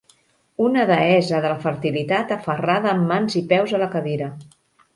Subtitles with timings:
[0.67, 4.35] Una deessa de la fertilitat aferrada amb mans i peus a la cadira.